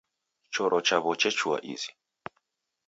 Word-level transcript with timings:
Choro 0.53 0.79
chaw'o 0.87 1.11
chechua 1.21 1.57
izi. 1.73 1.91